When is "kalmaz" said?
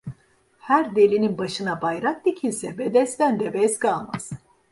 3.79-4.31